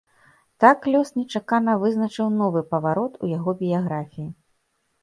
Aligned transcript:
Так 0.63 0.87
лёс 0.95 1.11
нечакана 1.19 1.75
вызначыў 1.83 2.33
новы 2.41 2.65
паварот 2.73 3.13
у 3.25 3.35
яго 3.37 3.51
біяграфіі. 3.63 4.29